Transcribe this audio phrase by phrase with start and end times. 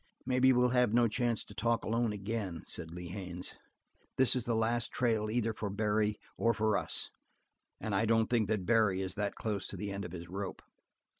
[0.25, 3.53] "Maybe we'll have no chance to talk alone again," said Lee Haines.
[4.17, 7.11] "This is the last trail either for Barry or for us.
[7.79, 10.63] And I don't think that Barry is that close to the end of his rope.